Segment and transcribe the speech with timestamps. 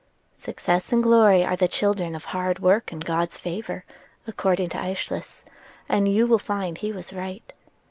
[0.35, 3.85] "'Success and glory are the children of hard work and God's favor,'
[4.25, 5.43] according to Æschylus,
[5.87, 7.53] and you will find he was right.